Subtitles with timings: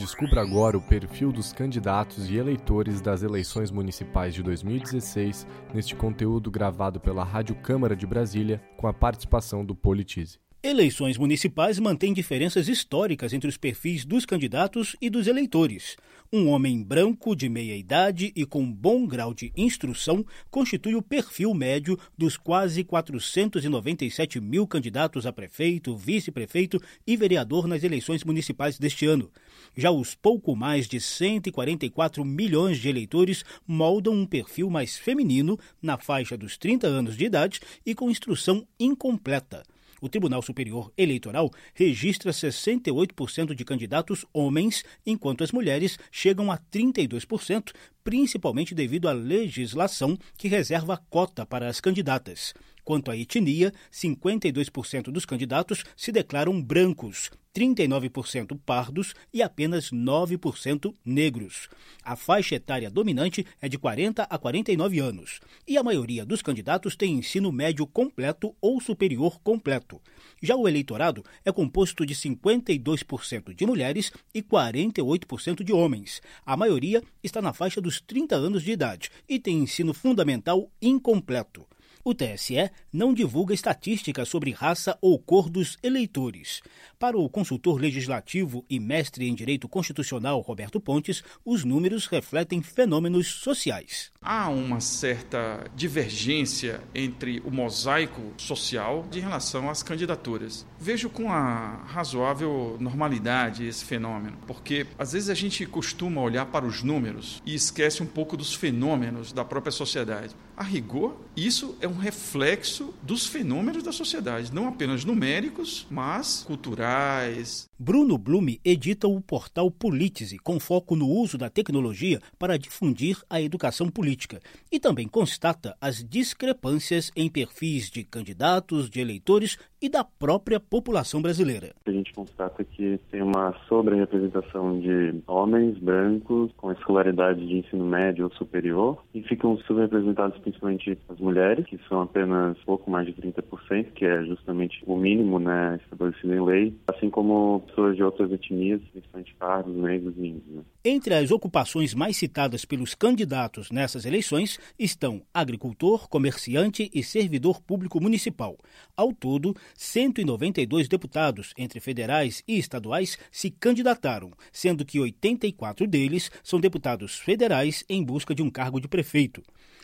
[0.00, 6.50] Descubra agora o perfil dos candidatos e eleitores das eleições municipais de 2016 neste conteúdo
[6.50, 10.38] gravado pela Rádio Câmara de Brasília com a participação do Politize.
[10.62, 15.96] Eleições municipais mantêm diferenças históricas entre os perfis dos candidatos e dos eleitores.
[16.30, 21.54] Um homem branco de meia idade e com bom grau de instrução constitui o perfil
[21.54, 29.06] médio dos quase 497 mil candidatos a prefeito, vice-prefeito e vereador nas eleições municipais deste
[29.06, 29.30] ano.
[29.74, 35.96] Já os pouco mais de 144 milhões de eleitores moldam um perfil mais feminino na
[35.96, 39.62] faixa dos 30 anos de idade e com instrução incompleta
[40.00, 47.72] o Tribunal Superior Eleitoral registra 68% de candidatos homens, enquanto as mulheres chegam a 32%,
[48.10, 52.52] principalmente devido à legislação que reserva cota para as candidatas.
[52.82, 61.68] Quanto à etnia, 52% dos candidatos se declaram brancos, 39% pardos e apenas 9% negros.
[62.02, 66.96] A faixa etária dominante é de 40 a 49 anos e a maioria dos candidatos
[66.96, 70.00] tem ensino médio completo ou superior completo.
[70.42, 76.22] Já o eleitorado é composto de 52% de mulheres e 48% de homens.
[76.46, 81.66] A maioria está na faixa dos 30 anos de idade e tem ensino fundamental incompleto.
[82.02, 86.62] O TSE não divulga estatísticas sobre raça ou cor dos eleitores.
[86.98, 93.26] Para o consultor legislativo e mestre em direito constitucional Roberto Pontes, os números refletem fenômenos
[93.26, 94.10] sociais.
[94.22, 100.66] Há uma certa divergência entre o mosaico social de relação às candidaturas.
[100.78, 106.64] Vejo com a razoável normalidade esse fenômeno, porque às vezes a gente costuma olhar para
[106.64, 110.34] os números e esquece um pouco dos fenômenos da própria sociedade.
[110.56, 117.68] A rigor, isso é um reflexo dos fenômenos da sociedade, não apenas numéricos, mas culturais.
[117.76, 123.42] Bruno Blume edita o portal Politize, com foco no uso da tecnologia para difundir a
[123.42, 130.04] educação política, e também constata as discrepâncias em perfis de candidatos, de eleitores e da
[130.04, 131.72] própria população brasileira.
[131.86, 138.24] A gente constata que tem uma sobre-representação de homens brancos com escolaridade de ensino médio
[138.24, 143.92] ou superior e ficam subrepresentados principalmente as mulheres, que são apenas pouco mais de 30%,
[143.94, 148.80] que é justamente o mínimo né, estabelecido em lei, assim como pessoas de outras etnias,
[148.92, 150.56] principalmente pardos, negros e índios.
[150.56, 150.62] Né?
[150.84, 158.00] Entre as ocupações mais citadas pelos candidatos nessas eleições estão agricultor, comerciante e servidor público
[158.00, 158.56] municipal.
[158.96, 166.60] Ao todo, 192 deputados, entre federais e estaduais, se candidataram, sendo que 84 deles são
[166.60, 169.42] deputados federais em busca de um cargo de prefeito.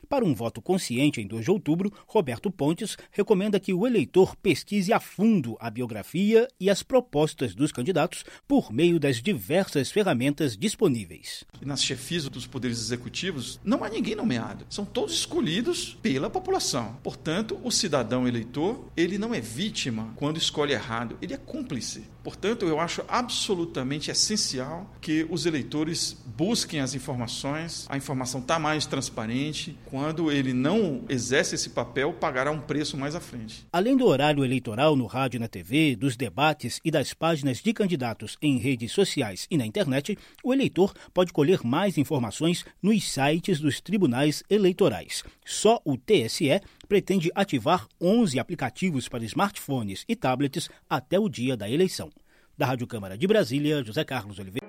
[0.09, 4.93] Para um voto consciente em 2 de outubro, Roberto Pontes recomenda que o eleitor pesquise
[4.93, 11.45] a fundo a biografia e as propostas dos candidatos por meio das diversas ferramentas disponíveis.
[11.61, 14.65] Nas chefias dos poderes executivos, não há ninguém nomeado.
[14.71, 16.97] São todos escolhidos pela população.
[17.03, 19.76] Portanto, o cidadão eleitor, ele não é vítima
[20.17, 22.05] quando escolhe errado, ele é cúmplice.
[22.25, 28.85] Portanto, eu acho absolutamente essencial que os eleitores busquem as informações, a informação está mais
[28.85, 33.67] transparente, quando ele não exerce esse papel, pagará um preço mais à frente.
[33.73, 37.73] Além do horário eleitoral no rádio e na TV, dos debates e das páginas de
[37.73, 43.61] candidatos em redes sociais e na internet, o eleitor pode colher mais informações nos sites
[43.61, 45.23] dos tribunais eleitorais.
[45.45, 49.25] Só o TSE pretende ativar 11 aplicativos para
[49.67, 52.11] smartphones e tablets até o dia da eleição.
[52.57, 54.66] Da Rádio Câmara de Brasília, José Carlos Oliveira.